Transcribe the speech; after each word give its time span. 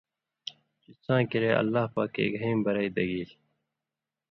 چےۡ 0.83 0.97
څاں 1.03 1.21
کِریا 1.29 1.53
اللہ 1.61 1.83
پاکے 1.93 2.25
گَھیں 2.33 2.57
برئ 2.63 2.87
دگیلیۡ۔ 2.95 3.33